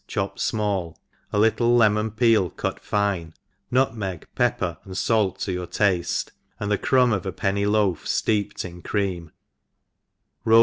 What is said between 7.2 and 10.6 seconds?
a penny loaf fteeped in cream, roll th?